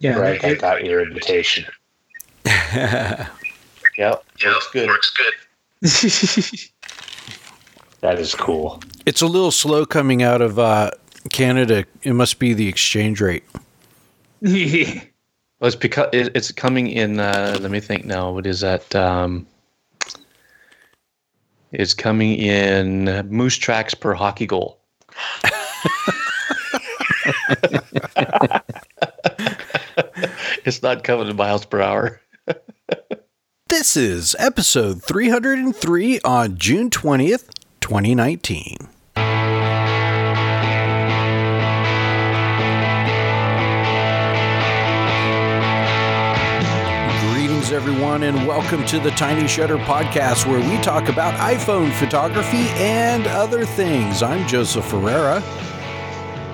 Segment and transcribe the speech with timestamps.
[0.00, 0.42] Yeah, right.
[0.44, 1.64] I got your invitation.
[3.98, 4.24] Yep.
[4.46, 4.88] Works good.
[4.88, 6.70] Works good.
[8.00, 8.80] That is cool.
[9.06, 10.92] It's a little slow coming out of uh,
[11.32, 11.84] Canada.
[12.04, 13.44] It must be the exchange rate.
[15.60, 17.18] Well, it's because it's coming in.
[17.18, 18.30] Uh, let me think now.
[18.30, 18.94] What is that?
[18.94, 19.44] Um,
[21.72, 24.78] it's coming in moose tracks per hockey goal.
[30.68, 32.20] It's not coming in miles per hour.
[33.68, 37.50] This is episode 303 on June 20th,
[37.82, 38.78] 2019.
[47.20, 52.68] Greetings, everyone, and welcome to the Tiny Shutter Podcast, where we talk about iPhone photography
[52.78, 54.22] and other things.
[54.22, 55.42] I'm Joseph Ferreira.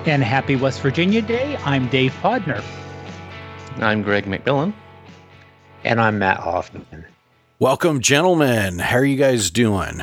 [0.05, 1.55] And happy West Virginia Day.
[1.63, 2.61] I'm Dave Podner.
[3.77, 4.73] I'm Greg McMillan.
[5.83, 7.05] And I'm Matt Hoffman.
[7.59, 8.79] Welcome, gentlemen.
[8.79, 10.01] How are you guys doing?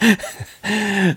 [0.00, 0.16] The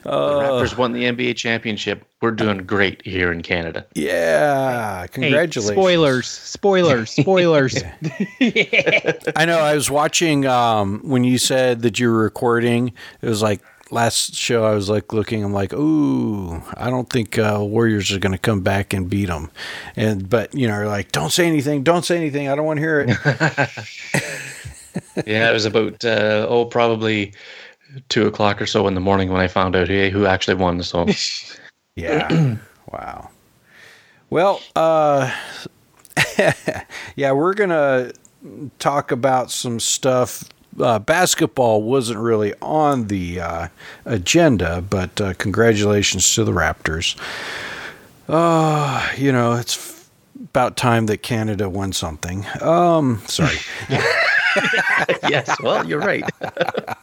[0.03, 2.05] Raptors won the NBA championship.
[2.21, 3.85] We're doing great here in Canada.
[3.93, 5.73] Yeah, Hey, congratulations.
[5.73, 7.83] spoilers, spoilers, spoilers.
[9.35, 9.59] I know.
[9.59, 12.93] I was watching um, when you said that you were recording.
[13.21, 13.61] It was like
[13.93, 14.65] last show.
[14.65, 15.43] I was like looking.
[15.43, 19.27] I'm like, ooh, I don't think uh, Warriors are going to come back and beat
[19.27, 19.51] them.
[19.95, 21.83] And but you know, like, don't say anything.
[21.83, 22.49] Don't say anything.
[22.49, 23.09] I don't want to hear it.
[25.27, 27.33] yeah, it was about uh, oh probably
[28.09, 30.81] two o'clock or so in the morning when I found out hey, who actually won.
[30.83, 31.07] So
[31.95, 32.57] Yeah.
[32.91, 33.29] wow.
[34.29, 35.31] Well, uh,
[37.15, 38.11] yeah, we're gonna
[38.79, 40.43] talk about some stuff.
[40.79, 43.67] Uh, basketball wasn't really on the uh,
[44.05, 47.15] agenda, but uh, congratulations to the Raptors.
[48.27, 50.09] Uh, you know, it's f-
[50.41, 52.45] about time that Canada won something.
[52.61, 53.57] Um, sorry.
[55.29, 56.23] yes, well you're right.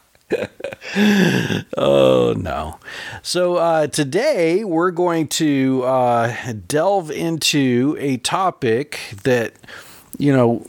[1.76, 2.78] Oh no!
[3.22, 9.54] So uh, today we're going to uh, delve into a topic that
[10.18, 10.66] you know.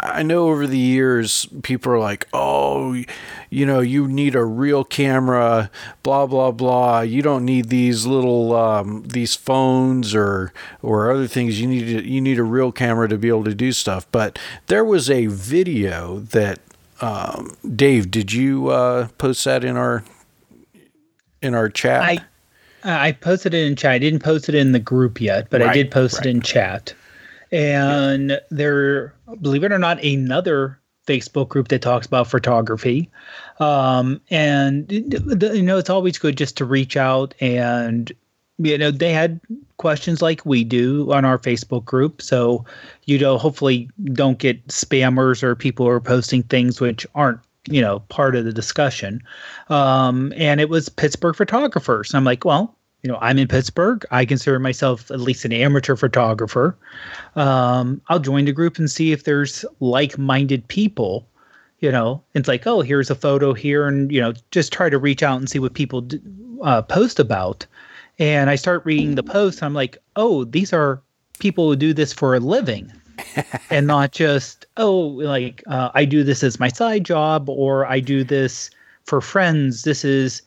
[0.00, 3.02] I know over the years people are like, "Oh,
[3.50, 5.70] you know, you need a real camera,
[6.02, 7.00] blah blah blah.
[7.00, 11.60] You don't need these little um, these phones or or other things.
[11.60, 14.38] You need to, you need a real camera to be able to do stuff." But
[14.66, 16.60] there was a video that
[17.00, 20.04] um, Dave, did you uh, post that in our
[21.42, 22.02] in our chat?
[22.02, 22.18] I
[22.82, 23.92] I posted it in chat.
[23.92, 26.26] I didn't post it in the group yet, but I did post right.
[26.26, 26.94] it in chat.
[27.52, 33.10] And there, believe it or not, another Facebook group that talks about photography.
[33.58, 38.12] Um, and you know, it's always good just to reach out and
[38.62, 39.40] you know they had
[39.78, 42.22] questions like we do on our Facebook group.
[42.22, 42.64] So
[43.06, 47.80] you know, hopefully, don't get spammers or people who are posting things which aren't you
[47.80, 49.20] know part of the discussion
[49.68, 52.14] um, and it was Pittsburgh photographers.
[52.14, 54.04] I'm like, well, you know, I'm in Pittsburgh.
[54.10, 56.76] I consider myself at least an amateur photographer.
[57.36, 61.26] Um, I'll join the group and see if there's like-minded people.
[61.78, 64.98] You know, it's like, oh, here's a photo here, and you know, just try to
[64.98, 66.20] reach out and see what people d-
[66.62, 67.66] uh, post about.
[68.18, 69.62] And I start reading the posts.
[69.62, 71.00] I'm like, oh, these are
[71.38, 72.92] people who do this for a living
[73.70, 77.98] and not just oh like uh, i do this as my side job or i
[77.98, 78.70] do this
[79.04, 80.42] for friends this is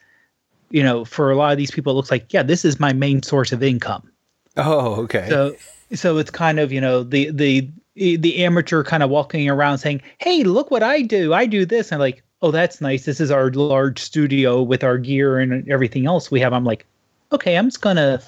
[0.74, 2.92] you know for a lot of these people it looks like yeah this is my
[2.92, 4.12] main source of income
[4.58, 5.28] oh, okay.
[5.30, 5.56] so
[5.94, 10.02] so it's kind of you know the the the amateur kind of walking around saying
[10.20, 13.32] hey look what i do i do this and like oh that's nice this is
[13.32, 16.86] our large studio with our gear and everything else we have i'm like
[17.32, 18.20] okay i'm just gonna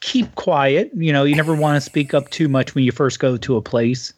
[0.00, 0.90] keep quiet.
[0.94, 3.56] You know, you never want to speak up too much when you first go to
[3.56, 4.12] a place.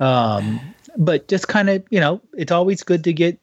[0.00, 0.60] Um,
[0.96, 3.38] but just kind of, you know, it's always good to get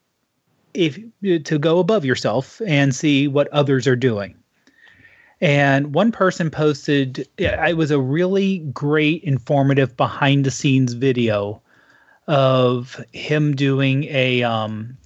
[0.76, 0.98] if
[1.44, 4.36] to go above yourself and see what others are doing.
[5.40, 11.60] And one person posted, it was a really great, informative behind the scenes video
[12.26, 14.96] of him doing a um,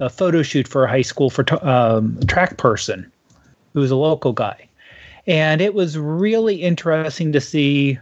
[0.00, 3.10] a photo shoot for a high school for um, track person
[3.72, 4.68] who was a local guy
[5.28, 7.98] and it was really interesting to see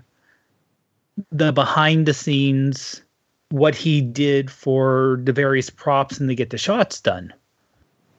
[1.32, 3.02] the behind the scenes
[3.50, 7.32] what he did for the various props and to get the shots done.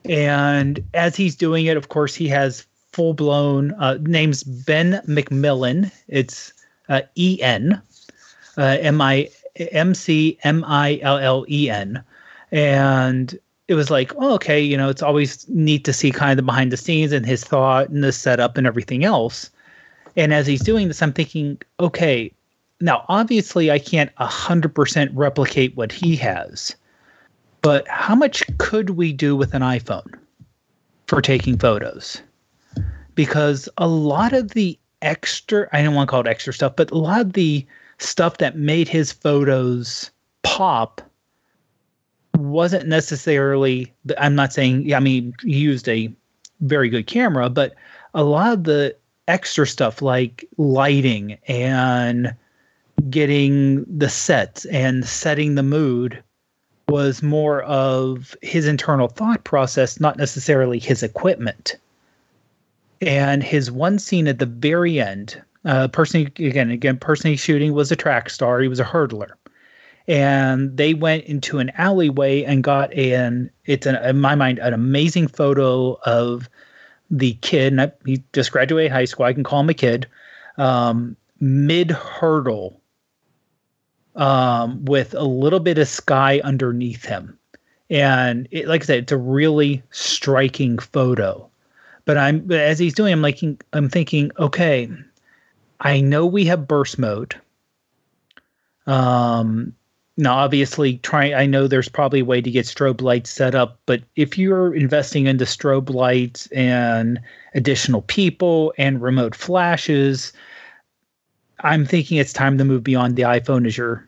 [0.06, 5.92] And as he's doing it of course he has full blown uh, name's ben mcmillen.
[6.08, 6.54] It's
[6.90, 7.82] uh, en
[8.58, 9.30] uh, m i
[9.72, 12.04] m c m i l l e n.
[12.52, 13.38] And
[13.68, 16.44] it was like, oh, okay, you know, it's always neat to see kind of the
[16.44, 19.50] behind the scenes and his thought and the setup and everything else.
[20.16, 22.32] And as he's doing this, I'm thinking, okay,
[22.82, 26.76] now obviously I can't 100% replicate what he has,
[27.62, 30.14] but how much could we do with an iPhone
[31.08, 32.22] for taking photos?
[33.16, 36.92] Because a lot of the extra, I don't want to call it extra stuff, but
[36.92, 37.66] a lot of the
[38.00, 40.12] stuff that made his photos
[40.44, 41.02] pop
[42.38, 46.14] wasn't necessarily i'm not saying i mean he used a
[46.62, 47.74] very good camera but
[48.14, 48.96] a lot of the
[49.28, 52.34] extra stuff like lighting and
[53.10, 56.24] getting the sets and setting the mood
[56.90, 61.76] was more of his internal thought process not necessarily his equipment.
[63.02, 67.74] And his one scene at the very end uh person again again person he's shooting
[67.74, 68.60] was a track star.
[68.62, 69.32] He was a hurdler.
[70.08, 74.74] And they went into an alleyway and got an it's an, in my mind an
[74.74, 76.50] amazing photo of
[77.12, 77.74] the kid.
[77.74, 79.26] And I, he just graduated high school.
[79.26, 80.08] I can call him a kid.
[80.58, 82.82] Um, mid hurdle
[84.18, 87.38] um, with a little bit of sky underneath him.
[87.90, 91.50] And it, like i said it's a really striking photo.
[92.06, 93.42] But i'm as he's doing i'm like
[93.74, 94.90] i'm thinking okay
[95.80, 97.36] i know we have burst mode.
[98.86, 99.74] Um
[100.18, 103.80] now obviously trying i know there's probably a way to get strobe lights set up
[103.86, 107.20] but if you're investing into strobe lights and
[107.54, 110.34] additional people and remote flashes
[111.60, 114.07] i'm thinking it's time to move beyond the iphone as your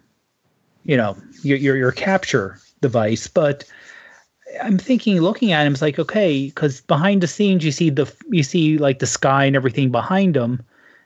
[0.84, 3.64] you know your your, your capture device but
[4.64, 8.12] i'm thinking looking at him it's like okay because behind the scenes you see the
[8.30, 10.62] you see like the sky and everything behind him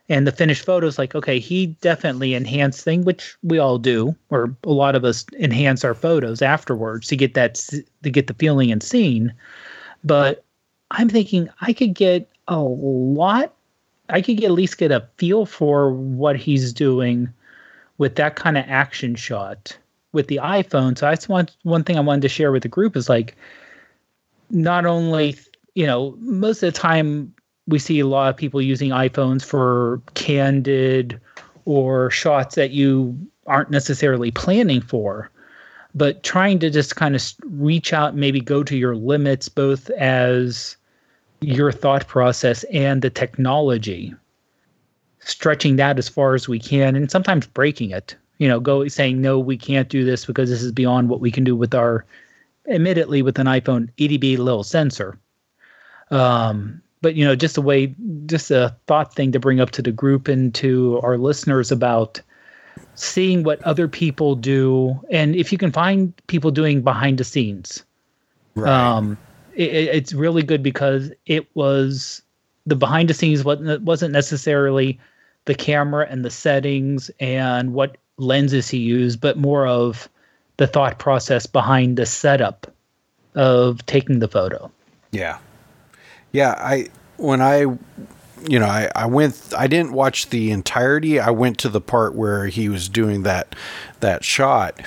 [0.08, 4.54] and the finished photos like okay he definitely enhanced thing which we all do or
[4.64, 7.54] a lot of us enhance our photos afterwards to get that
[8.02, 9.32] to get the feeling and scene.
[10.02, 10.44] But
[10.90, 13.54] i'm thinking i could get a lot
[14.10, 17.32] i could get, at least get a feel for what he's doing
[17.98, 19.76] with that kind of action shot
[20.12, 22.96] with the iphone so that's one one thing i wanted to share with the group
[22.96, 23.36] is like
[24.50, 25.36] not only
[25.74, 27.32] you know most of the time
[27.66, 31.20] we see a lot of people using iPhones for candid
[31.64, 35.30] or shots that you aren't necessarily planning for,
[35.94, 40.76] but trying to just kind of reach out, maybe go to your limits, both as
[41.40, 44.14] your thought process and the technology,
[45.24, 48.14] stretching that as far as we can, and sometimes breaking it.
[48.38, 51.30] You know, go saying no, we can't do this because this is beyond what we
[51.30, 52.04] can do with our,
[52.68, 55.18] admittedly, with an iPhone 80B little sensor.
[56.10, 57.94] Um, but you know just a way
[58.24, 62.18] just a thought thing to bring up to the group and to our listeners about
[62.94, 67.84] seeing what other people do and if you can find people doing behind the scenes
[68.54, 68.72] right.
[68.72, 69.18] um
[69.54, 72.22] it, it's really good because it was
[72.64, 74.98] the behind the scenes wasn't wasn't necessarily
[75.46, 80.08] the camera and the settings and what lenses he used but more of
[80.56, 82.72] the thought process behind the setup
[83.34, 84.70] of taking the photo
[85.10, 85.38] yeah
[86.34, 91.20] yeah, I when I you know, I, I went I didn't watch the entirety.
[91.20, 93.54] I went to the part where he was doing that
[94.00, 94.80] that shot.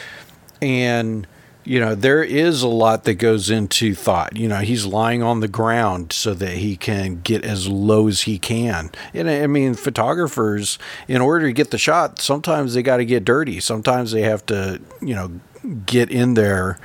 [0.61, 1.25] And
[1.67, 4.37] you know, there is a lot that goes into thought.
[4.37, 8.21] You know, he's lying on the ground so that he can get as low as
[8.21, 8.89] he can.
[9.13, 10.79] And I mean, photographers,
[11.09, 13.59] in order to get the shot, sometimes they got to get dirty.
[13.59, 15.41] Sometimes they have to, you know,
[15.85, 16.79] get in there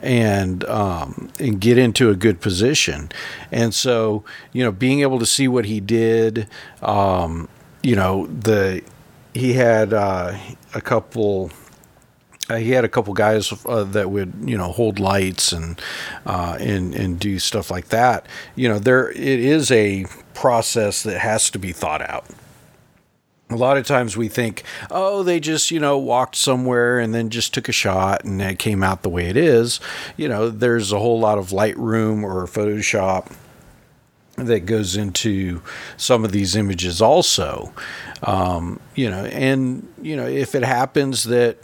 [0.00, 3.08] and um, and get into a good position.
[3.50, 6.46] And so, you know, being able to see what he did,
[6.82, 7.48] um,
[7.82, 8.82] you know, the
[9.32, 10.36] he had uh,
[10.74, 11.50] a couple.
[12.48, 15.80] Uh, he had a couple guys uh, that would, you know, hold lights and
[16.26, 18.26] uh, and and do stuff like that.
[18.54, 22.26] You know, there it is a process that has to be thought out
[23.48, 27.30] a lot of times we think, oh, they just, you know, walked somewhere and then
[27.30, 29.78] just took a shot and it came out the way it is.
[30.16, 33.32] You know, there's a whole lot of Lightroom or Photoshop
[34.34, 35.62] that goes into
[35.96, 37.72] some of these images also.
[38.22, 41.58] Um, you know, and, you know, if it happens that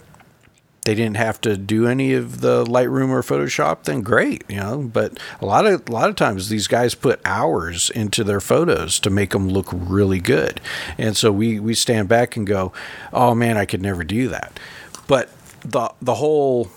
[0.83, 4.79] they didn't have to do any of the Lightroom or Photoshop, then great, you know.
[4.79, 8.99] But a lot of a lot of times these guys put hours into their photos
[9.01, 10.59] to make them look really good,
[10.97, 12.73] and so we we stand back and go,
[13.11, 14.59] "Oh man, I could never do that."
[15.07, 15.29] But
[15.63, 16.69] the the whole,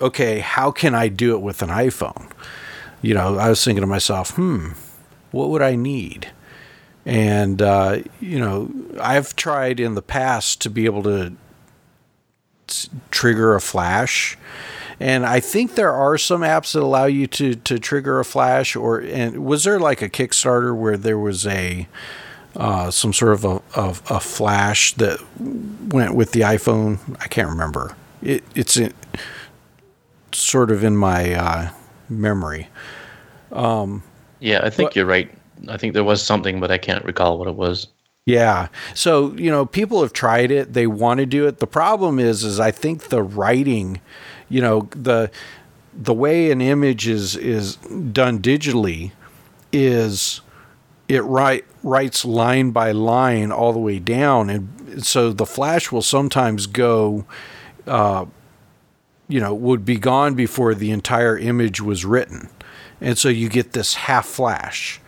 [0.00, 2.30] okay, how can I do it with an iPhone?
[3.02, 4.70] You know, I was thinking to myself, hmm,
[5.32, 6.30] what would I need?
[7.04, 11.34] And uh, you know, I've tried in the past to be able to
[13.10, 14.36] trigger a flash.
[15.00, 18.76] And I think there are some apps that allow you to, to trigger a flash
[18.76, 21.88] or and was there like a Kickstarter where there was a
[22.54, 26.98] uh, some sort of a, of a flash that went with the iPhone.
[27.20, 27.96] I can't remember.
[28.20, 28.92] It, it's in,
[30.32, 31.70] sort of in my uh,
[32.08, 32.68] memory.
[33.52, 34.02] Um,
[34.40, 35.30] yeah, I think but, you're right.
[35.68, 37.88] I think there was something, but I can't recall what it was.
[38.24, 38.68] Yeah.
[38.94, 40.74] So, you know, people have tried it.
[40.74, 41.58] They want to do it.
[41.58, 44.00] The problem is is I think the writing,
[44.48, 45.30] you know, the
[45.94, 49.12] the way an image is is done digitally
[49.72, 50.40] is
[51.08, 56.02] it write writes line by line all the way down and so the flash will
[56.02, 57.24] sometimes go
[57.86, 58.24] uh,
[59.28, 62.48] you know would be gone before the entire image was written
[63.00, 65.00] and so you get this half flash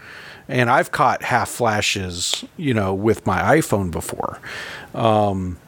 [0.49, 4.41] and I've caught half flashes, you know, with my iPhone before.
[4.95, 5.59] Um,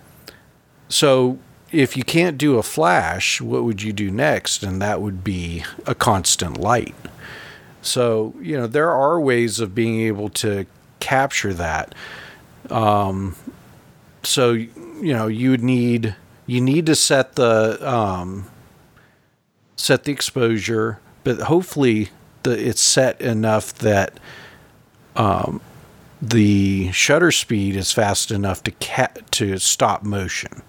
[0.88, 1.38] so
[1.73, 4.62] if you can't do a flash, what would you do next?
[4.62, 6.95] And that would be a constant light.
[7.83, 10.66] So, you know, there are ways of being able to
[11.00, 11.95] capture that.
[12.71, 13.37] Um,
[14.23, 16.16] so, you know, you would need
[16.47, 18.47] you need to set the um,
[19.76, 22.11] set the exposure, but hopefully
[22.42, 24.18] the it's set enough that
[25.16, 25.61] um,
[26.23, 30.62] the shutter speed is fast enough to ca- to stop motion.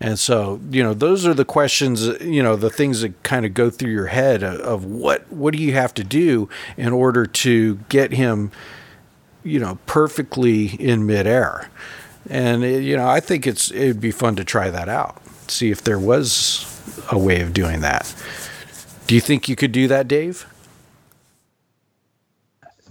[0.00, 3.54] And so, you know, those are the questions, you know, the things that kind of
[3.54, 7.24] go through your head of, of, what what do you have to do in order
[7.24, 8.50] to get him,
[9.44, 11.70] you know, perfectly in midair.
[12.28, 15.70] And it, you know, I think it's it'd be fun to try that out, see
[15.70, 16.66] if there was
[17.10, 18.14] a way of doing that.
[19.06, 20.46] Do you think you could do that, Dave?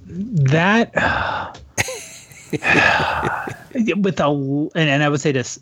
[0.05, 0.93] That
[3.97, 4.27] with a
[4.75, 5.59] and, and I would say this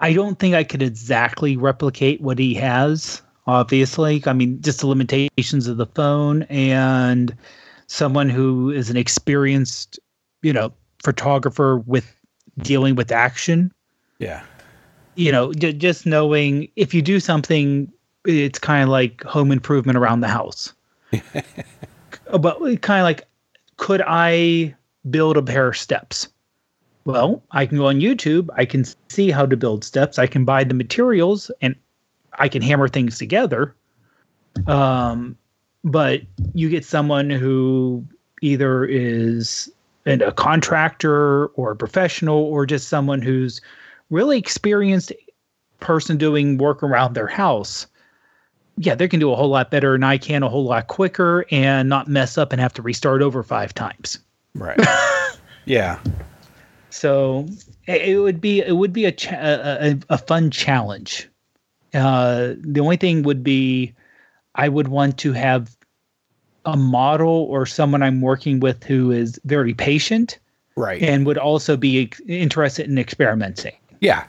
[0.00, 4.22] I don't think I could exactly replicate what he has obviously.
[4.26, 7.34] I mean just the limitations of the phone and
[7.86, 9.98] someone who is an experienced
[10.42, 10.72] you know
[11.02, 12.14] photographer with
[12.58, 13.72] dealing with action.
[14.18, 14.42] Yeah.
[15.14, 17.90] You know j- just knowing if you do something
[18.24, 20.74] it's kind of like home improvement around the house
[22.38, 23.26] but kind of like,
[23.76, 24.74] could I
[25.08, 26.28] build a pair of steps?
[27.04, 28.48] Well, I can go on YouTube.
[28.56, 30.18] I can see how to build steps.
[30.18, 31.74] I can buy the materials and
[32.34, 33.74] I can hammer things together.
[34.66, 35.36] Um,
[35.84, 36.22] but
[36.54, 38.04] you get someone who
[38.42, 39.72] either is
[40.04, 43.60] an, a contractor or a professional or just someone who's
[44.10, 45.12] really experienced
[45.80, 47.86] person doing work around their house
[48.78, 51.44] yeah, they can do a whole lot better than I can, a whole lot quicker,
[51.50, 54.18] and not mess up and have to restart over five times.
[54.54, 54.78] Right.
[55.64, 55.98] yeah.
[56.90, 57.46] So
[57.86, 61.28] it, would be it would be a cha- a, a, fun challenge.
[61.92, 63.94] Uh, the only thing would be,
[64.54, 65.76] I would want to have
[66.64, 70.38] a model or someone I'm working with who is very patient,
[70.76, 73.74] right, and would also be interested in experimenting.
[74.00, 74.24] Yeah,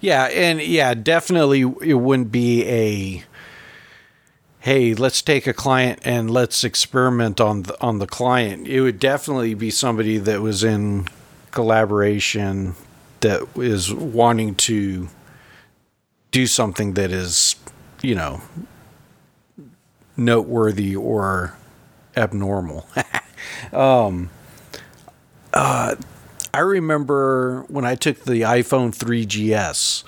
[0.00, 3.24] yeah, and yeah, definitely it wouldn't be a
[4.68, 8.68] hey, let's take a client and let's experiment on the, on the client.
[8.68, 11.08] It would definitely be somebody that was in
[11.52, 12.74] collaboration
[13.20, 15.08] that is wanting to
[16.32, 17.56] do something that is,
[18.02, 18.42] you know,
[20.18, 21.54] noteworthy or
[22.14, 22.86] abnormal.
[23.72, 24.28] um,
[25.54, 25.94] uh,
[26.52, 30.04] I remember when I took the iPhone 3GS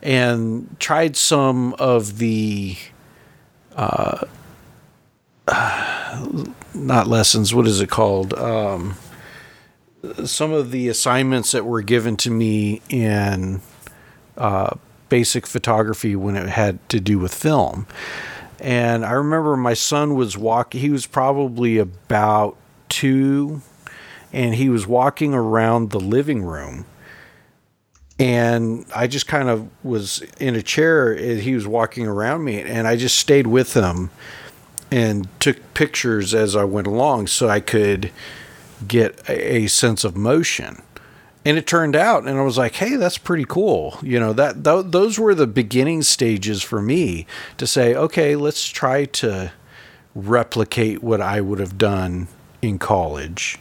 [0.00, 2.76] and tried some of the
[3.76, 4.24] uh,
[6.74, 7.54] not lessons.
[7.54, 8.34] What is it called?
[8.34, 8.96] Um,
[10.24, 13.60] some of the assignments that were given to me in
[14.36, 14.76] uh,
[15.08, 17.86] basic photography when it had to do with film.
[18.58, 22.56] And I remember my son was walking, he was probably about
[22.88, 23.60] two,
[24.32, 26.86] and he was walking around the living room
[28.18, 32.60] and I just kind of was in a chair and he was walking around me
[32.60, 34.10] and I just stayed with him
[34.90, 38.10] and took pictures as I went along so I could
[38.86, 40.82] get a, sense of motion.
[41.44, 44.64] And it turned out and I was like, "Hey, that's pretty cool." You know, that
[44.64, 47.26] th- those were the beginning stages for me
[47.58, 49.52] to say, "Okay, let's try to
[50.14, 52.28] replicate what I would have done
[52.62, 53.58] in college."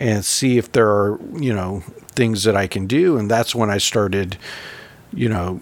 [0.00, 1.82] and see if there are, you know,
[2.20, 3.16] things that I can do.
[3.16, 4.36] And that's when I started,
[5.10, 5.58] you know,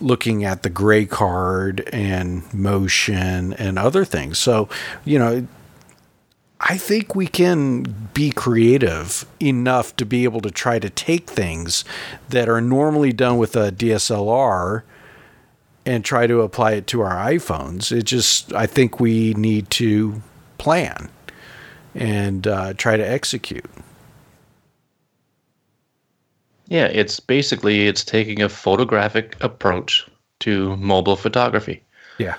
[0.00, 4.36] looking at the gray card and motion and other things.
[4.36, 4.68] So,
[5.04, 5.46] you know,
[6.60, 11.84] I think we can be creative enough to be able to try to take things
[12.30, 14.82] that are normally done with a DSLR
[15.86, 17.96] and try to apply it to our iPhones.
[17.96, 20.20] It just, I think we need to
[20.58, 21.10] plan
[21.94, 23.70] and uh, try to execute.
[26.70, 30.08] Yeah, it's basically it's taking a photographic approach
[30.38, 31.82] to mobile photography.
[32.18, 32.36] Yeah.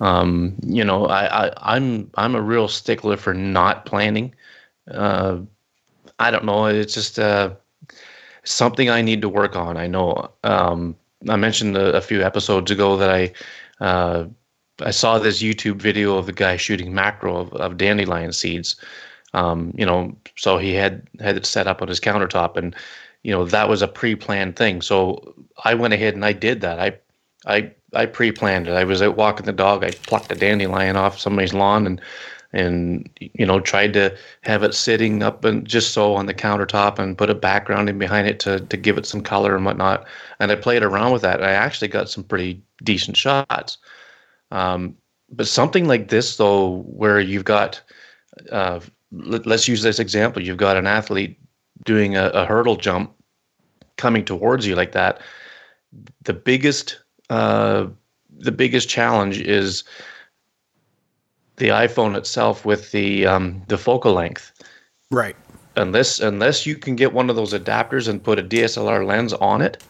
[0.00, 4.34] Um, you know, I, I I'm I'm a real stickler for not planning.
[4.90, 5.38] Uh,
[6.18, 6.66] I don't know.
[6.66, 7.54] It's just uh,
[8.44, 9.78] something I need to work on.
[9.78, 10.30] I know.
[10.44, 10.94] Um,
[11.28, 13.32] I mentioned a, a, few episodes ago that I
[13.82, 14.26] uh,
[14.80, 18.76] I saw this YouTube video of the guy shooting macro of, of dandelion seeds.
[19.32, 22.74] Um, you know, so he had had it set up on his countertop, and
[23.22, 24.82] you know that was a pre-planned thing.
[24.82, 25.34] So
[25.64, 26.78] I went ahead and I did that.
[26.78, 26.98] I
[27.46, 28.72] I I pre-planned it.
[28.72, 29.84] I was out walking the dog.
[29.84, 32.00] I plucked a dandelion off somebody's lawn and
[32.52, 36.98] and you know tried to have it sitting up and just so on the countertop
[36.98, 40.06] and put a background in behind it to to give it some color and whatnot.
[40.40, 41.36] And I played around with that.
[41.36, 43.78] And I actually got some pretty decent shots.
[44.50, 44.96] Um,
[45.30, 47.80] but something like this though, where you've got
[48.50, 48.80] uh,
[49.12, 50.42] let, us use this example.
[50.42, 51.38] You've got an athlete
[51.84, 53.12] doing a, a hurdle jump
[53.96, 55.20] coming towards you like that.
[56.22, 57.86] The biggest uh,
[58.38, 59.84] the biggest challenge is
[61.56, 64.52] the iPhone itself with the um, the focal length.
[65.10, 65.36] Right.
[65.76, 69.62] Unless unless you can get one of those adapters and put a DSLR lens on
[69.62, 69.82] it,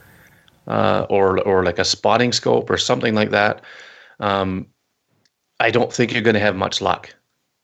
[0.67, 3.63] uh, or or like a spotting scope or something like that,
[4.19, 4.67] um,
[5.59, 7.15] I don't think you're going to have much luck.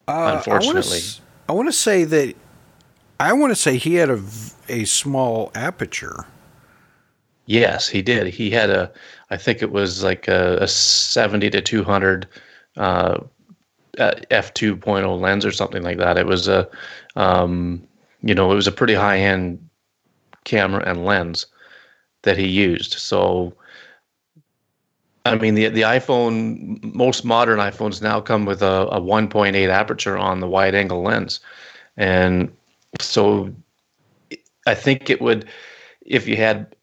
[0.08, 1.00] Uh, unfortunately,
[1.48, 2.36] I want to say that
[3.18, 4.22] I want to say he had a
[4.68, 6.26] a small aperture.
[7.46, 8.26] Yes, he did.
[8.26, 8.90] He had a,
[9.30, 12.26] I think it was like a, a 70 to 200
[12.76, 13.18] uh,
[13.96, 16.18] f2.0 lens or something like that.
[16.18, 16.68] It was a,
[17.14, 17.86] um,
[18.20, 19.64] you know, it was a pretty high end
[20.44, 21.46] camera and lens
[22.22, 22.94] that he used.
[22.94, 23.54] So,
[25.24, 30.18] I mean, the the iPhone, most modern iPhones now come with a, a 1.8 aperture
[30.18, 31.40] on the wide angle lens,
[31.96, 32.50] and
[33.00, 33.54] so
[34.66, 35.46] I think it would,
[36.02, 36.74] if you had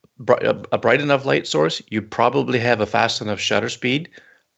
[0.71, 4.09] a bright enough light source, you'd probably have a fast enough shutter speed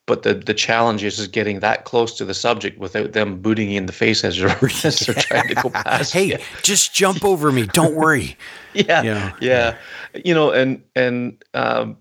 [0.06, 3.72] but the the challenge is, is getting that close to the subject without them booting
[3.72, 4.50] you in the face as you're,
[4.84, 6.14] as they're trying to go past.
[6.14, 6.38] hey, you.
[6.62, 7.66] just jump over me.
[7.68, 8.38] Don't worry.
[8.74, 9.78] yeah, yeah, yeah,
[10.24, 11.98] You know, and and um,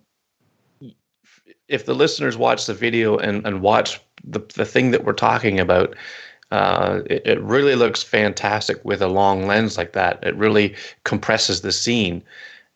[1.68, 5.58] if the listeners watch the video and and watch the the thing that we're talking
[5.58, 5.94] about.
[6.50, 10.22] Uh, it, it really looks fantastic with a long lens like that.
[10.22, 12.22] It really compresses the scene,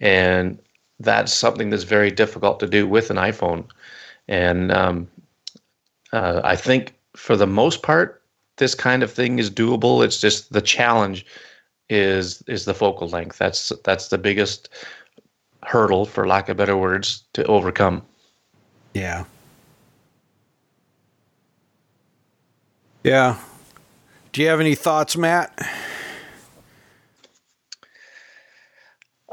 [0.01, 0.59] and
[1.01, 3.65] that's something that's very difficult to do with an iPhone.
[4.27, 5.09] And um,
[6.13, 8.23] uh, I think for the most part,
[8.57, 10.05] this kind of thing is doable.
[10.05, 11.25] It's just the challenge
[11.89, 13.39] is is the focal length.
[13.39, 14.69] That's that's the biggest
[15.63, 18.03] hurdle, for lack of better words, to overcome.
[18.95, 19.25] Yeah.
[23.05, 23.37] Yeah.
[24.39, 25.53] Do you have any thoughts, Matt?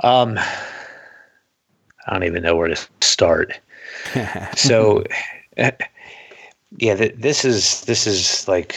[0.01, 3.59] Um, I don't even know where to start.
[4.55, 5.03] so,
[5.55, 8.75] yeah, th- this is this is like.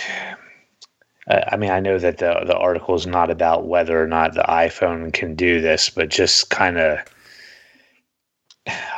[1.31, 4.45] I mean, I know that the the article is not about whether or not the
[4.47, 6.99] iPhone can do this, but just kind of,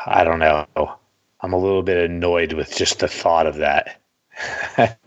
[0.05, 0.67] I don't know.
[1.43, 4.01] I'm a little bit annoyed with just the thought of that.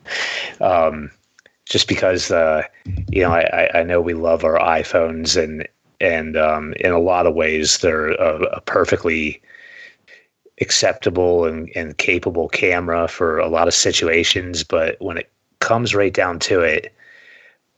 [0.62, 1.12] um,
[1.66, 2.64] just because, uh,
[3.10, 5.68] you know, I, I know we love our iPhones, and
[6.00, 9.42] and um, in a lot of ways, they're a, a perfectly
[10.62, 16.14] acceptable and, and capable camera for a lot of situations, but when it comes right
[16.14, 16.94] down to it,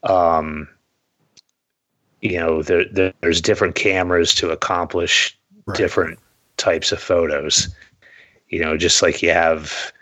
[0.02, 0.68] um,
[2.20, 5.76] you know, there, there, there's different cameras to accomplish right.
[5.76, 6.18] different
[6.56, 7.68] types of photos.
[8.48, 9.92] You know, just like you have,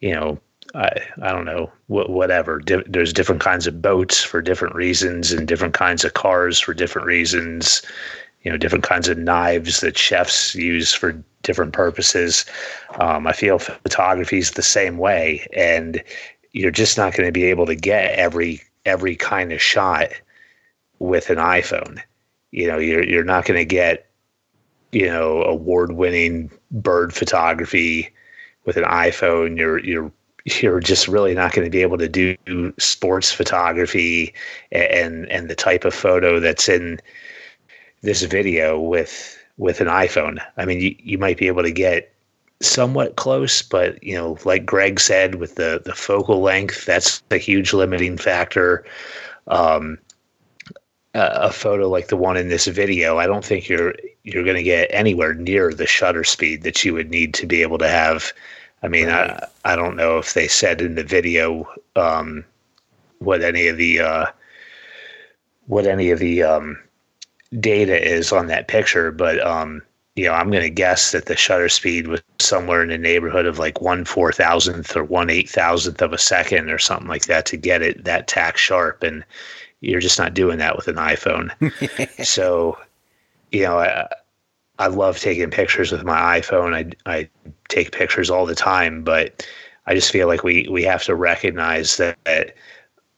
[0.00, 0.40] you know,
[0.74, 0.90] I
[1.22, 2.58] I don't know wh- whatever.
[2.58, 6.74] Di- there's different kinds of boats for different reasons, and different kinds of cars for
[6.74, 7.82] different reasons.
[8.42, 12.44] You know, different kinds of knives that chefs use for different purposes.
[13.00, 16.02] Um, I feel photography is the same way, and
[16.52, 20.10] you're just not going to be able to get every every kind of shot
[20.98, 22.00] with an iPhone.
[22.50, 24.06] You know, you're you're not going to get
[24.92, 28.10] you know award winning bird photography
[28.64, 29.56] with an iPhone.
[29.56, 30.12] You're you're
[30.62, 32.36] you're just really not going to be able to do
[32.78, 34.34] sports photography
[34.72, 37.00] and and the type of photo that's in
[38.02, 40.40] this video with with an iPhone.
[40.56, 42.12] I mean, you, you might be able to get
[42.60, 47.38] somewhat close, but you know, like Greg said, with the the focal length, that's a
[47.38, 48.84] huge limiting factor.
[49.48, 49.98] Um,
[51.14, 54.62] a photo like the one in this video, I don't think you're you're going to
[54.62, 58.32] get anywhere near the shutter speed that you would need to be able to have.
[58.82, 59.30] I mean, right.
[59.64, 62.44] I I don't know if they said in the video um,
[63.18, 64.26] what any of the uh,
[65.66, 66.78] what any of the um,
[67.60, 69.82] data is on that picture, but um,
[70.18, 73.46] you know, I'm going to guess that the shutter speed was somewhere in the neighborhood
[73.46, 77.26] of like one four thousandth or one eight thousandth of a second or something like
[77.26, 79.04] that to get it that tack sharp.
[79.04, 79.24] And
[79.80, 81.52] you're just not doing that with an iPhone.
[82.26, 82.76] so,
[83.52, 84.08] you know, I,
[84.78, 86.74] I love taking pictures with my iPhone.
[86.74, 87.28] I, I
[87.68, 89.46] take pictures all the time, but
[89.86, 92.54] I just feel like we, we have to recognize that, that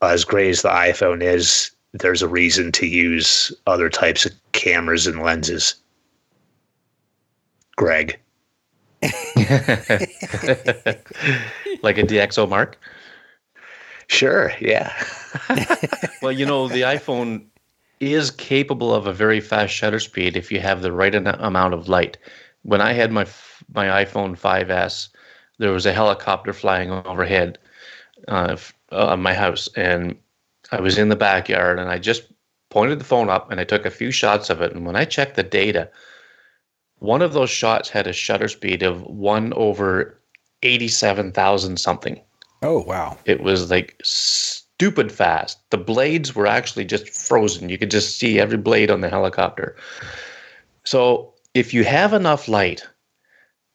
[0.01, 5.07] as great as the iPhone is, there's a reason to use other types of cameras
[5.07, 5.75] and lenses.
[7.77, 8.18] Greg.
[9.03, 9.11] like
[11.99, 12.79] a DxO Mark?
[14.07, 14.92] Sure, yeah.
[16.23, 17.44] well, you know, the iPhone
[18.01, 21.89] is capable of a very fast shutter speed if you have the right amount of
[21.89, 22.17] light.
[22.63, 23.27] When I had my
[23.75, 25.09] my iPhone 5s,
[25.59, 27.59] there was a helicopter flying overhead
[28.29, 28.57] uh,
[28.91, 30.17] uh, my house, and
[30.73, 32.25] I was in the backyard, and I just
[32.71, 34.73] pointed the phone up, and I took a few shots of it.
[34.73, 35.91] And when I checked the data,
[36.99, 40.19] one of those shots had a shutter speed of one over
[40.63, 42.21] 87,000 something.
[42.63, 43.19] Oh, wow.
[43.25, 43.97] It was like
[44.81, 45.59] stupid fast.
[45.69, 47.69] The blades were actually just frozen.
[47.69, 49.77] You could just see every blade on the helicopter.
[50.85, 52.83] So if you have enough light,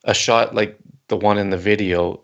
[0.06, 0.76] a shot like
[1.10, 2.24] the one in the video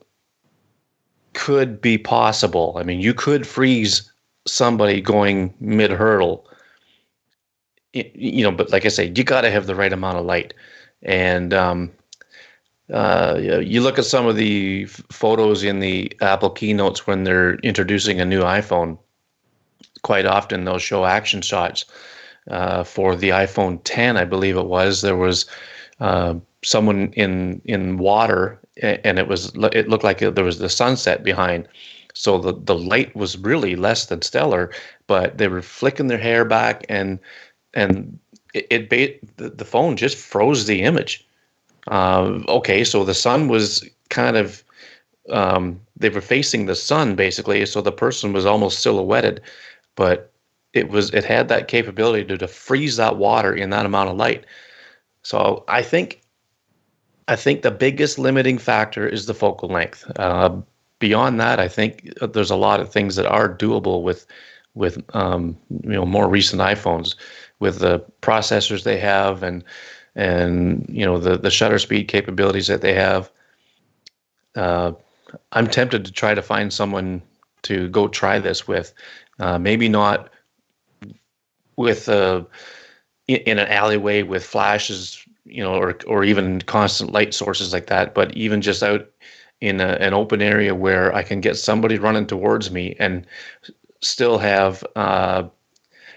[1.34, 2.76] could be possible.
[2.76, 4.12] I mean, you could freeze
[4.48, 6.48] somebody going mid hurdle.
[7.94, 10.56] You know, but like I say, you got to have the right amount of light.
[11.04, 11.92] And um,
[12.92, 18.20] uh, you look at some of the photos in the Apple keynotes when they're introducing
[18.20, 18.98] a new iPhone.
[20.02, 21.86] Quite often, they'll show action shots.
[22.50, 25.46] Uh, for the iPhone 10, I believe it was, there was
[26.00, 31.24] uh, someone in in water, and it was it looked like there was the sunset
[31.24, 31.68] behind.
[32.14, 34.72] So the the light was really less than stellar,
[35.08, 37.20] but they were flicking their hair back, and
[37.74, 38.20] and
[38.54, 41.26] it, it the, the phone just froze the image.
[41.88, 44.64] Uh, okay, so the sun was kind of
[45.30, 49.42] um, they were facing the sun basically, so the person was almost silhouetted,
[49.96, 50.32] but
[50.74, 54.18] it was it had that capability to, to freeze that water in that amount of
[54.18, 54.46] light.
[55.24, 56.22] So I think
[57.28, 60.10] I think the biggest limiting factor is the focal length.
[60.18, 60.62] Uh,
[61.00, 64.26] beyond that, I think there's a lot of things that are doable with
[64.74, 67.16] with um, you know more recent iPhones
[67.60, 69.64] with the processors they have and
[70.16, 73.32] and you know the the shutter speed capabilities that they have.
[74.56, 74.94] Uh,
[75.54, 77.22] I'm tempted to try to find someone
[77.64, 78.94] to go try this with.
[79.40, 80.30] Uh, maybe not
[81.78, 82.44] with uh,
[83.28, 88.14] in an alleyway with flashes, you know, or or even constant light sources like that,
[88.14, 89.10] but even just out
[89.62, 93.26] in a, an open area where I can get somebody running towards me and
[94.02, 95.44] still have uh,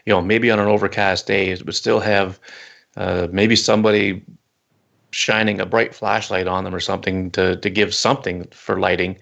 [0.06, 2.38] you know, maybe on an overcast day, but still have
[2.96, 4.22] uh, maybe somebody
[5.10, 9.18] shining a bright flashlight on them or something to to give something for lighting,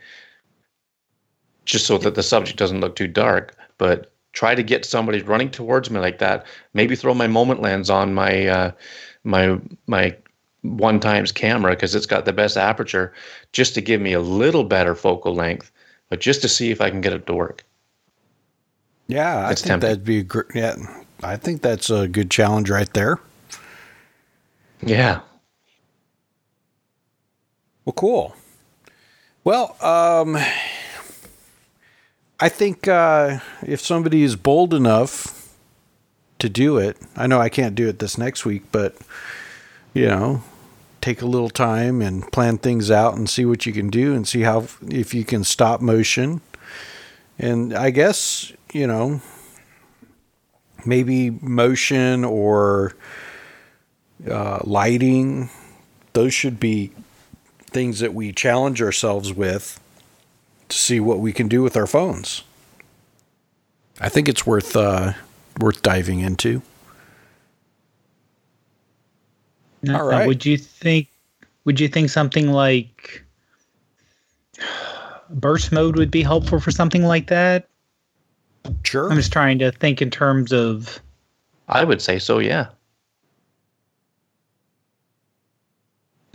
[1.65, 3.57] just so that the subject doesn't look too dark.
[3.79, 6.47] But try to get somebody running towards me like that.
[6.75, 8.73] Maybe throw my moment lens on my uh,
[9.25, 10.17] my my
[10.63, 13.13] one times camera because it's got the best aperture,
[13.53, 15.71] just to give me a little better focal length,
[16.09, 17.65] but just to see if I can get it to work.
[19.09, 19.89] Yeah, I think tempting.
[19.89, 20.47] that'd be great.
[20.55, 20.77] Yeah,
[21.23, 23.19] I think that's a good challenge right there.
[24.83, 25.21] Yeah.
[27.85, 28.37] Well, cool.
[29.45, 30.37] Well, um,
[32.41, 35.55] I think uh, if somebody is bold enough
[36.39, 38.97] to do it, I know I can't do it this next week, but
[39.95, 40.43] you know,
[41.01, 44.27] take a little time and plan things out and see what you can do and
[44.27, 46.41] see how if you can stop motion.
[47.39, 49.21] And I guess you know,
[50.87, 52.95] maybe motion or
[54.29, 55.51] uh, lighting.
[56.13, 56.93] Those should be
[57.61, 59.81] things that we challenge ourselves with
[60.69, 62.43] to see what we can do with our phones.
[64.01, 65.13] I think it's worth uh,
[65.59, 66.63] worth diving into.
[69.83, 70.27] Now, All right.
[70.27, 71.09] Would you think?
[71.65, 73.25] Would you think something like
[75.31, 77.69] burst mode would be helpful for something like that?
[78.85, 79.11] Sure.
[79.11, 81.01] I'm just trying to think in terms of.
[81.69, 82.39] I would say so.
[82.39, 82.69] Yeah.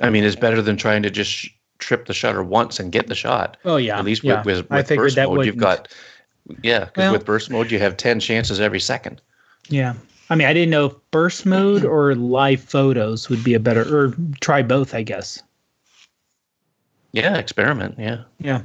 [0.02, 3.16] I mean, it's better than trying to just trip the shutter once and get the
[3.16, 3.58] shot.
[3.66, 4.00] Oh yeah.
[4.00, 4.44] At least yeah.
[4.44, 5.46] with, with, with burst mode, wouldn't.
[5.48, 5.88] you've got.
[6.64, 9.22] Yeah, because well, with burst mode, you have ten chances every second.
[9.70, 9.96] Yeah.
[10.30, 13.84] I mean, I didn't know if burst mode or live photos would be a better,
[13.96, 15.42] or try both, I guess.
[17.14, 17.96] Yeah, experiment.
[17.98, 18.24] Yeah.
[18.40, 18.62] Yeah.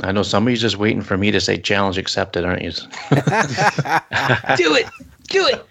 [0.00, 2.70] I know somebody's just waiting for me to say challenge accepted, aren't you?
[4.56, 4.86] Do it.
[5.28, 5.66] Do it.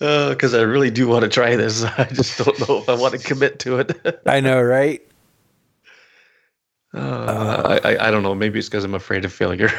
[0.00, 1.84] Because uh, I really do want to try this.
[1.98, 4.22] I just don't know if I want to commit to it.
[4.26, 5.02] I know, right?
[6.92, 8.34] Uh, I, I, I don't know.
[8.34, 9.70] Maybe it's because I'm afraid of failure.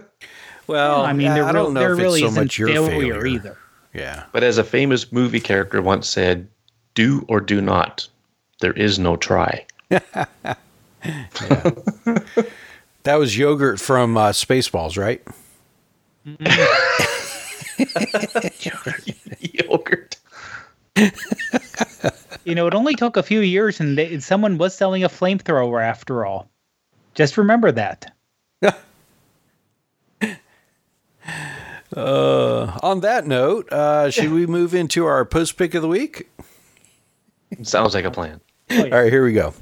[0.66, 2.68] well, I mean, there, I don't know there if really it's so isn't much your
[2.68, 3.58] failure, failure either.
[3.92, 4.24] Yeah.
[4.32, 6.46] but as a famous movie character once said,
[6.94, 8.06] "Do or do not.
[8.60, 9.66] There is no try."
[13.04, 15.22] That was yogurt from uh, Spaceballs, right?
[19.40, 20.16] Yogurt.
[22.44, 25.82] You know, it only took a few years, and they, someone was selling a flamethrower
[25.82, 26.48] after all.
[27.14, 28.14] Just remember that.
[31.96, 36.28] Uh, on that note, uh, should we move into our post pick of the week?
[37.62, 38.40] Sounds like a plan.
[38.70, 39.54] All right, here we go.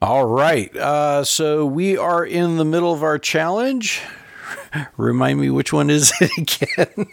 [0.00, 0.74] All right.
[0.76, 4.00] Uh, so we are in the middle of our challenge.
[4.96, 7.06] Remind me which one is it again?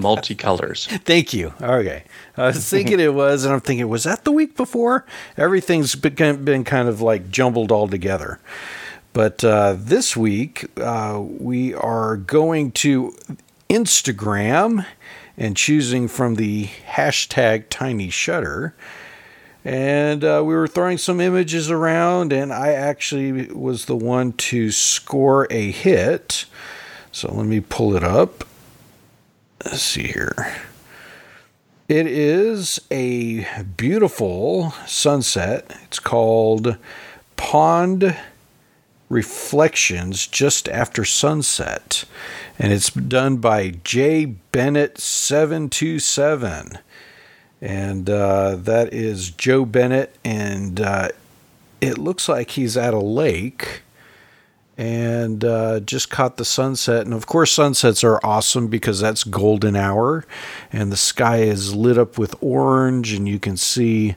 [0.00, 0.86] Multicolors.
[1.02, 1.52] Thank you.
[1.60, 2.04] Okay.
[2.36, 5.04] I was thinking it was, and I'm thinking, was that the week before?
[5.36, 8.40] Everything's been, been kind of like jumbled all together.
[9.12, 13.14] But uh, this week, uh, we are going to
[13.68, 14.86] Instagram
[15.36, 18.74] and choosing from the hashtag Tiny Shutter.
[19.64, 24.70] And uh, we were throwing some images around, and I actually was the one to
[24.70, 26.44] score a hit.
[27.12, 28.44] So let me pull it up.
[29.64, 30.54] Let's see here.
[31.88, 33.46] It is a
[33.76, 35.78] beautiful sunset.
[35.84, 36.76] It's called
[37.36, 38.16] Pond
[39.08, 42.04] Reflections Just After Sunset.
[42.58, 44.24] And it's done by J.
[44.24, 46.78] Bennett 727.
[47.64, 50.14] And uh, that is Joe Bennett.
[50.22, 51.08] And uh,
[51.80, 53.80] it looks like he's at a lake
[54.76, 57.06] and uh, just caught the sunset.
[57.06, 60.26] And of course, sunsets are awesome because that's golden hour,
[60.72, 64.16] and the sky is lit up with orange, and you can see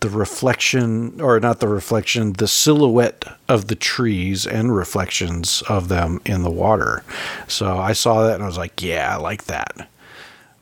[0.00, 6.20] the reflection, or not the reflection, the silhouette of the trees and reflections of them
[6.24, 7.04] in the water.
[7.46, 9.88] So I saw that and I was like, yeah, I like that.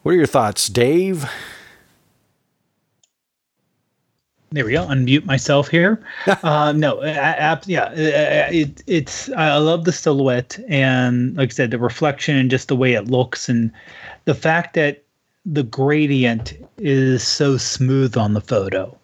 [0.03, 1.31] What are your thoughts, Dave?
[4.53, 4.85] There we go.
[4.87, 6.05] Unmute myself here.
[6.43, 9.31] uh, no, yeah, it, it's.
[9.31, 13.07] I love the silhouette and, like I said, the reflection and just the way it
[13.07, 13.71] looks, and
[14.25, 15.05] the fact that
[15.47, 18.97] the gradient is so smooth on the photo.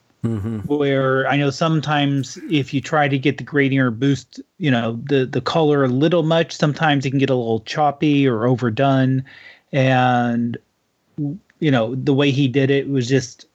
[0.66, 4.98] Where I know sometimes if you try to get the gradient or boost, you know,
[5.04, 9.24] the the color a little much, sometimes it can get a little choppy or overdone,
[9.70, 10.58] and
[11.60, 13.46] you know the way he did it was just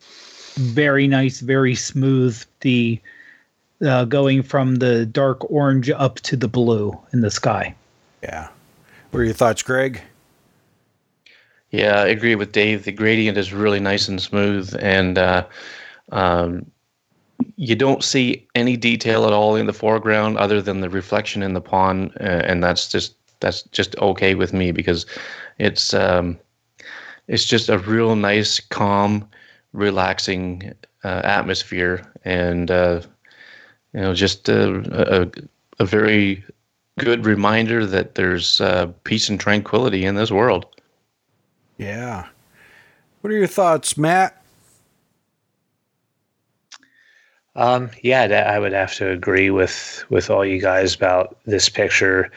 [0.55, 2.43] very nice, very smooth.
[2.61, 2.99] The
[3.85, 7.73] uh, going from the dark orange up to the blue in the sky.
[8.21, 8.49] Yeah.
[9.09, 10.01] What are your thoughts, Greg?
[11.71, 12.83] Yeah, I agree with Dave.
[12.83, 15.45] The gradient is really nice and smooth, and uh,
[16.11, 16.69] um,
[17.55, 21.53] you don't see any detail at all in the foreground other than the reflection in
[21.53, 25.05] the pond, uh, and that's just that's just okay with me because
[25.59, 26.37] it's um,
[27.27, 29.27] it's just a real nice, calm,
[29.73, 33.01] relaxing uh, atmosphere, and uh,
[33.93, 36.43] you know, just a, a a very
[36.99, 40.65] good reminder that there's uh, peace and tranquility in this world.
[41.77, 42.27] Yeah.
[43.21, 44.37] What are your thoughts, Matt?
[47.55, 52.31] Um, yeah, I would have to agree with with all you guys about this picture.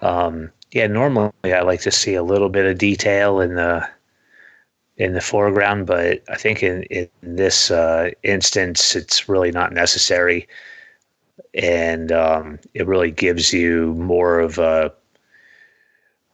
[0.00, 3.86] Um, yeah, normally I like to see a little bit of detail in the
[4.98, 10.48] in the foreground, but I think in in this uh, instance, it's really not necessary,
[11.54, 14.92] and um, it really gives you more of a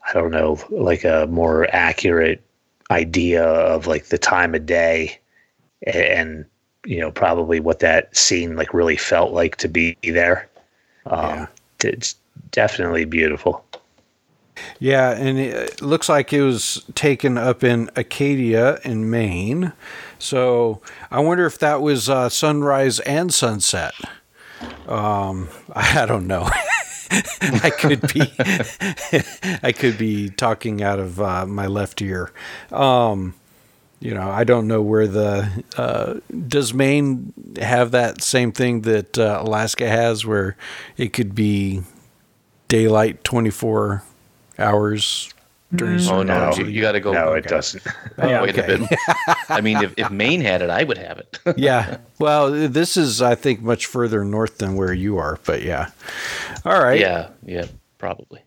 [0.09, 2.43] I don't know, like a more accurate
[2.91, 5.19] idea of like the time of day
[5.87, 6.45] and
[6.87, 10.49] you know probably what that scene like really felt like to be there.
[11.07, 11.47] Um Yeah.
[11.85, 12.17] it's
[12.53, 13.65] definitely beautiful
[14.79, 19.73] Yeah, and it looks like it was taken up in Acadia in Maine.
[20.19, 23.95] So I wonder if that was uh, sunrise and sunset.
[24.87, 26.49] Um, I don't know.
[27.41, 28.23] I could be,
[29.63, 32.31] I could be talking out of uh, my left ear.
[32.71, 33.35] Um,
[34.01, 36.15] you know, I don't know where the uh,
[36.49, 40.57] does Maine have that same thing that uh, Alaska has, where
[40.97, 41.83] it could be
[42.69, 44.03] daylight twenty four
[44.59, 45.33] hours
[45.75, 46.11] during Mm.
[46.11, 47.13] Oh no, hours you, of the you got to go.
[47.13, 47.39] no, okay.
[47.39, 47.83] it doesn't.
[48.19, 48.77] Oh, Wait a okay.
[48.77, 48.99] bit.
[49.49, 51.39] I mean, if, if Maine had it, I would have it.
[51.57, 51.97] yeah.
[52.19, 55.91] Well, this is, I think, much further north than where you are, but yeah.
[56.65, 57.01] All right.
[57.01, 57.67] yeah, yeah,
[57.99, 58.43] probably.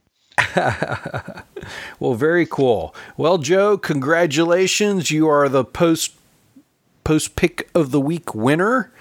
[2.00, 2.94] Well, very cool.
[3.18, 5.10] Well, Joe, congratulations.
[5.12, 6.14] You are the post
[7.04, 8.92] post pick of the week winner.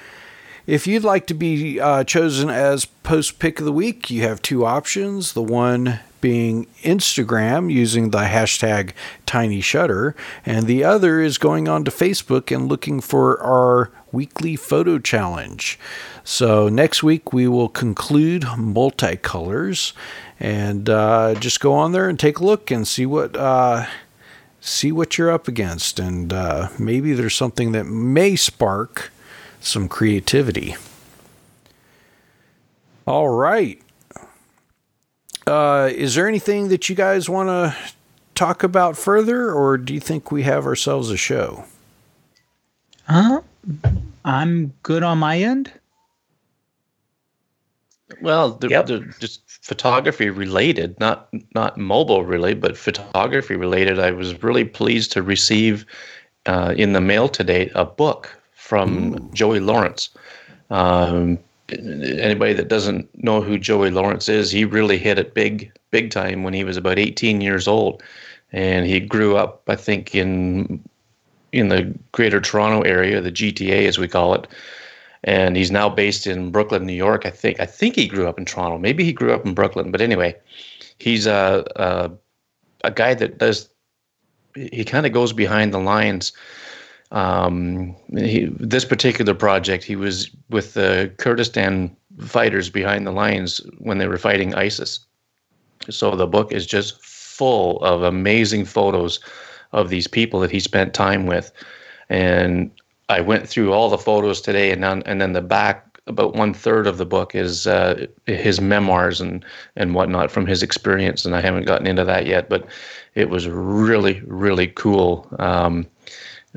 [0.66, 4.40] If you'd like to be uh, chosen as post pick of the week, you have
[4.40, 5.34] two options.
[5.34, 8.92] The one being Instagram using the hashtag
[9.26, 14.56] Tiny Shutter, and the other is going on to Facebook and looking for our weekly
[14.56, 15.78] photo challenge.
[16.24, 19.92] So next week we will conclude multicolors,
[20.40, 23.36] and uh, just go on there and take a look and see what.
[23.36, 23.84] Uh,
[24.62, 29.12] see what you're up against, and uh, maybe there's something that may spark
[29.60, 30.74] some creativity.
[33.06, 33.83] All right.
[35.46, 37.76] Uh, is there anything that you guys want to
[38.34, 41.64] talk about further, or do you think we have ourselves a show?
[43.06, 43.42] Huh?
[44.24, 45.70] I'm good on my end.
[48.22, 48.86] Well, the, Yep.
[48.86, 53.98] the, just photography related, not not mobile related, but photography related.
[53.98, 55.84] I was really pleased to receive
[56.46, 60.10] uh, in the mail today a book from Joey Lawrence.
[60.70, 61.38] Um,
[61.70, 66.42] anybody that doesn't know who Joey Lawrence is, he really hit it big, big time
[66.42, 68.02] when he was about 18 years old,
[68.52, 70.82] and he grew up, I think, in
[71.52, 74.48] in the Greater Toronto area, the GTA as we call it
[75.24, 77.26] and he's now based in Brooklyn, New York.
[77.26, 77.58] I think.
[77.58, 78.78] I think he grew up in Toronto.
[78.78, 79.90] Maybe he grew up in Brooklyn.
[79.90, 80.36] But anyway,
[80.98, 82.10] he's a a,
[82.84, 83.68] a guy that does.
[84.54, 86.32] He kind of goes behind the lines.
[87.14, 93.98] Um, he, this particular project, he was with the Kurdistan fighters behind the lines when
[93.98, 94.98] they were fighting ISIS.
[95.88, 99.20] So the book is just full of amazing photos
[99.72, 101.52] of these people that he spent time with,
[102.08, 102.70] and
[103.08, 106.52] I went through all the photos today, and then and then the back about one
[106.52, 109.44] third of the book is uh, his memoirs and
[109.76, 112.66] and whatnot from his experience, and I haven't gotten into that yet, but
[113.14, 115.28] it was really really cool.
[115.38, 115.86] Um,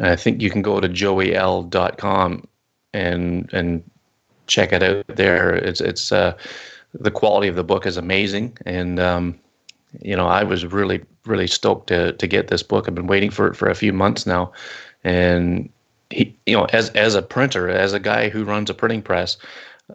[0.01, 2.47] I think you can go to joeyl.com
[2.93, 3.83] and and
[4.47, 5.53] check it out there.
[5.53, 6.36] It's it's uh,
[6.93, 9.39] the quality of the book is amazing, and um,
[10.01, 12.88] you know I was really really stoked to to get this book.
[12.88, 14.51] I've been waiting for it for a few months now,
[15.03, 15.69] and
[16.10, 19.38] he you know as as a printer, as a guy who runs a printing press,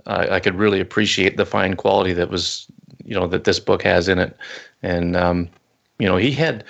[0.07, 2.67] I I could really appreciate the fine quality that was
[3.05, 4.37] you know that this book has in it,
[4.83, 5.49] and um,
[5.99, 6.65] you know he had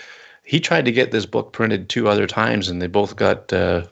[0.45, 3.53] he tried to get this book printed two other times, and they both got.
[3.53, 3.85] Uh,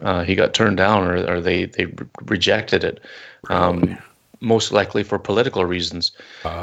[0.00, 3.00] uh, he got turned down, or, or they they re- rejected it,
[3.48, 3.96] um,
[4.40, 6.12] most likely for political reasons.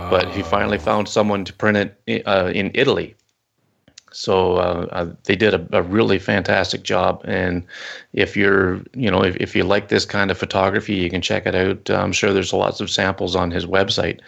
[0.10, 1.78] But he finally found someone to print
[2.08, 3.16] it uh, in Italy.
[4.14, 7.22] So uh, uh, they did a, a really fantastic job.
[7.24, 7.64] And
[8.12, 11.46] if you're, you know, if, if you like this kind of photography, you can check
[11.46, 11.90] it out.
[11.90, 14.20] I'm sure there's lots of samples on his website.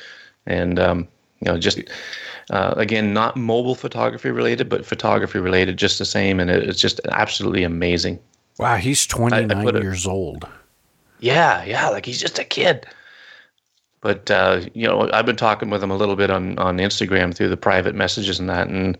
[0.45, 1.07] And um,
[1.45, 1.79] you know, just
[2.49, 6.39] uh, again, not mobile photography related, but photography related just the same.
[6.39, 8.19] And it, it's just absolutely amazing.
[8.59, 10.47] Wow, he's 29 put it- years old.
[11.19, 12.85] Yeah, yeah, like he's just a kid.
[14.01, 17.33] But uh, you know, I've been talking with him a little bit on, on Instagram
[17.33, 18.97] through the private messages and that, and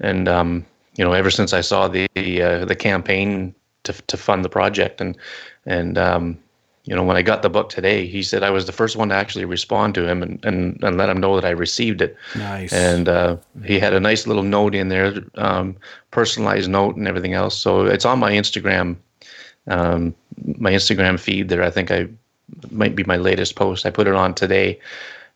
[0.00, 0.66] and um,
[0.98, 5.00] you know, ever since I saw the uh, the campaign to to fund the project,
[5.00, 5.16] and
[5.64, 6.38] and um,
[6.84, 9.10] you know, when I got the book today, he said I was the first one
[9.10, 12.16] to actually respond to him and and, and let him know that I received it.
[12.34, 12.72] Nice.
[12.72, 15.76] And uh, he had a nice little note in there, um,
[16.10, 17.56] personalized note and everything else.
[17.56, 18.96] So it's on my Instagram,
[19.68, 20.14] um,
[20.58, 21.62] my Instagram feed there.
[21.62, 22.08] I think I
[22.70, 23.86] might be my latest post.
[23.86, 24.80] I put it on today.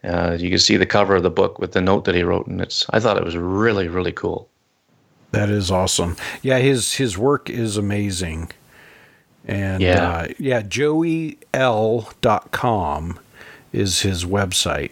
[0.02, 2.46] Uh, you can see the cover of the book with the note that he wrote,
[2.46, 2.84] and it's.
[2.90, 4.48] I thought it was really, really cool.
[5.30, 6.16] That is awesome.
[6.42, 8.50] Yeah, his his work is amazing.
[9.46, 10.08] And Yeah.
[10.08, 11.38] uh, yeah, joeyl.com
[13.72, 14.90] is his website.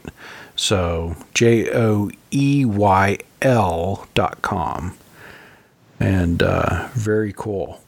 [0.57, 4.97] So J O E Y L dot com.
[5.99, 7.81] And uh, very cool.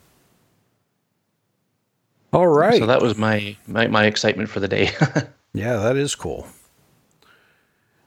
[2.33, 2.79] All right.
[2.79, 4.91] So that was my my, my excitement for the day.
[5.53, 6.47] Yeah, that is cool.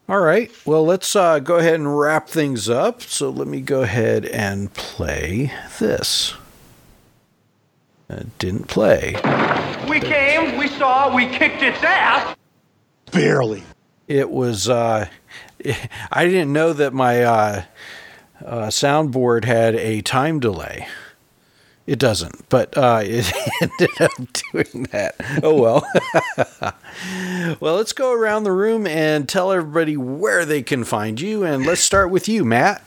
[0.08, 0.52] All right.
[0.64, 3.02] Well, let's uh, go ahead and wrap things up.
[3.02, 6.34] So let me go ahead and play this.
[8.10, 9.14] It didn't play.
[9.88, 12.36] We came, we saw, we kicked its ass.
[13.12, 13.62] Barely.
[14.08, 14.68] It was.
[14.68, 15.06] Uh,
[16.12, 17.64] I didn't know that my uh,
[18.44, 20.86] uh, soundboard had a time delay.
[21.86, 24.12] It doesn't, but uh, it ended up
[24.52, 25.16] doing that.
[25.42, 25.86] Oh well.
[27.60, 31.66] well, let's go around the room and tell everybody where they can find you, and
[31.66, 32.82] let's start with you, Matt.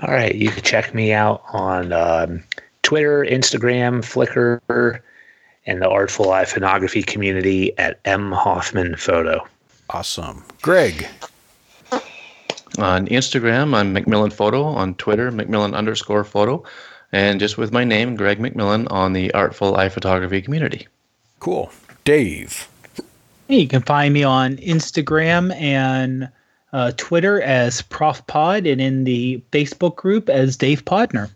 [0.00, 2.44] All right, you can check me out on um,
[2.92, 5.00] Twitter, Instagram, Flickr,
[5.64, 9.48] and the Artful Eye Iconography community at M Hoffman Photo.
[9.88, 10.44] Awesome.
[10.60, 11.08] Greg.
[12.76, 14.64] On Instagram, I'm McMillen Photo.
[14.64, 16.62] On Twitter, McMillen underscore photo.
[17.12, 20.86] And just with my name, Greg McMillen, on the Artful Eye Photography community.
[21.40, 21.72] Cool.
[22.04, 22.68] Dave.
[23.48, 26.28] Hey, you can find me on Instagram and
[26.74, 31.30] uh, Twitter as Prof Pod and in the Facebook group as Dave Podner.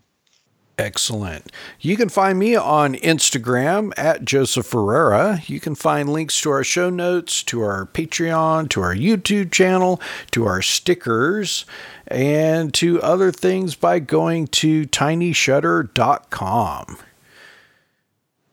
[0.78, 1.50] Excellent.
[1.80, 5.40] You can find me on Instagram at Joseph Ferreira.
[5.46, 10.02] You can find links to our show notes, to our Patreon, to our YouTube channel,
[10.32, 11.64] to our stickers,
[12.08, 16.98] and to other things by going to tinyshutter.com.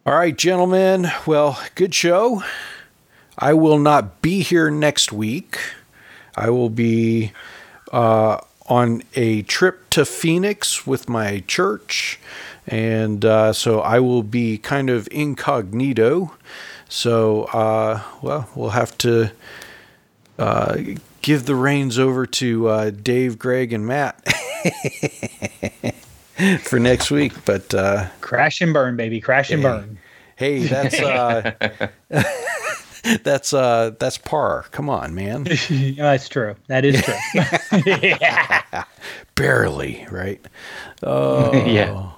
[0.05, 1.11] All right, gentlemen.
[1.25, 2.41] Well, good show.
[3.37, 5.59] I will not be here next week.
[6.35, 7.33] I will be
[7.91, 8.37] uh,
[8.67, 12.19] on a trip to Phoenix with my church.
[12.67, 16.33] And uh, so I will be kind of incognito.
[16.87, 19.31] So, uh, well, we'll have to
[20.39, 20.77] uh,
[21.21, 24.23] give the reins over to uh, Dave, Greg, and Matt
[26.63, 27.33] for next week.
[27.45, 29.19] But uh, Crash and burn, baby.
[29.19, 29.67] Crash and Hey.
[29.67, 29.97] burn.
[30.35, 31.51] hey, that's uh,
[33.23, 34.65] that's uh, that's par.
[34.71, 35.45] Come on, man.
[35.69, 36.55] Yeah, That's true.
[36.67, 37.83] That is true.
[38.01, 38.85] yeah.
[39.35, 40.43] barely, right?
[41.01, 42.11] Oh, Yeah.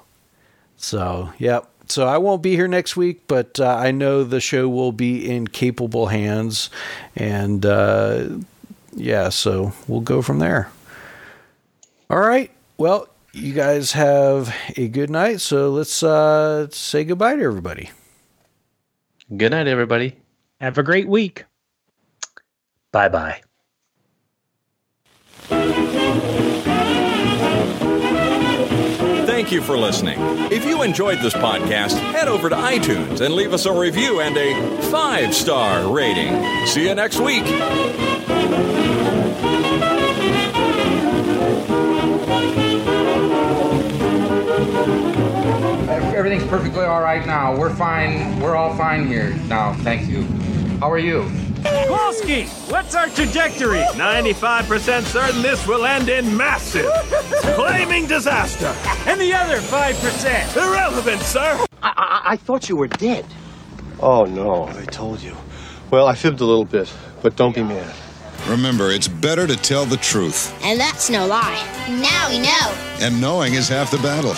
[0.76, 1.68] So, yep.
[1.88, 5.28] So I won't be here next week, but uh, I know the show will be
[5.28, 6.68] in capable hands,
[7.14, 8.28] and uh,
[8.92, 10.70] yeah, so we'll go from there.
[12.10, 12.50] All right.
[12.76, 15.40] Well, you guys have a good night.
[15.40, 17.90] So let's uh, say goodbye to everybody.
[19.36, 20.16] Good night, everybody.
[20.60, 21.44] Have a great week.
[22.92, 23.40] Bye bye.
[29.26, 30.16] Thank you for listening.
[30.50, 34.36] If you enjoyed this podcast, head over to iTunes and leave us a review and
[34.36, 36.66] a five star rating.
[36.66, 37.44] See you next week.
[46.16, 47.56] Everything's perfectly all right now.
[47.56, 48.40] We're fine.
[48.40, 49.74] We're all fine here now.
[49.74, 50.26] Thank you.
[50.80, 51.30] How are you?
[51.64, 53.80] Kowalski, what's our trajectory?
[53.94, 56.92] 95% certain this will end in massive,
[57.54, 58.74] flaming disaster.
[59.10, 60.56] And the other 5%?
[60.56, 61.64] Irrelevant, sir.
[61.82, 63.24] I, I, I thought you were dead.
[64.00, 65.34] Oh no, I told you.
[65.90, 67.94] Well, I fibbed a little bit, but don't be mad.
[68.46, 71.64] Remember, it's better to tell the truth, And that's no lie.
[71.88, 72.74] Now we know.
[73.00, 74.34] and knowing is half the battle.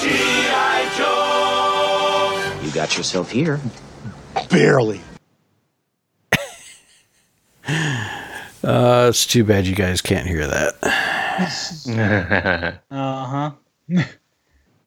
[2.65, 3.61] You got yourself here.
[4.51, 5.01] Barely.
[8.65, 10.75] Uh, it's too bad you guys can't hear that.
[12.91, 13.53] Uh huh.